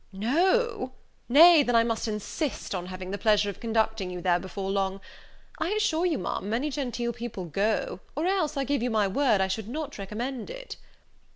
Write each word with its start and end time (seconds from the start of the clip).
"No! 0.11 0.93
nay, 1.29 1.61
then 1.61 1.75
I 1.75 1.83
must 1.83 2.07
insist 2.07 2.73
on 2.73 2.87
having 2.87 3.11
the 3.11 3.19
pleasure 3.19 3.51
of 3.51 3.59
conducting 3.59 4.09
you 4.09 4.19
there 4.19 4.39
before 4.39 4.71
long. 4.71 4.99
I 5.59 5.69
assure 5.73 6.07
you, 6.07 6.17
Ma'am, 6.17 6.49
many 6.49 6.71
genteel 6.71 7.13
people 7.13 7.45
go, 7.45 7.99
or 8.15 8.25
else, 8.25 8.57
I 8.57 8.63
give 8.63 8.81
you 8.81 8.89
my 8.89 9.07
word, 9.07 9.41
I 9.41 9.47
should 9.47 9.67
not 9.69 9.99
recommend 9.99 10.49
it." 10.49 10.77